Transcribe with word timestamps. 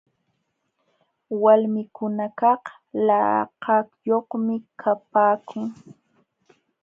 Walmikunakaq 1.41 2.63
lakayuqmi 3.07 4.55
kapaakun. 4.81 5.63